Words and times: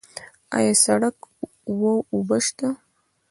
آیا 0.57 0.73
سړک 0.83 1.17
او 1.69 1.89
اوبه 2.13 2.37
شته؟ 2.45 2.67